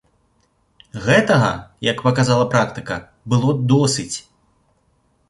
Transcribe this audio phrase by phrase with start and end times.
[1.07, 1.51] Гэтага,
[1.91, 2.97] як паказала практыка,
[3.35, 4.17] было досыць.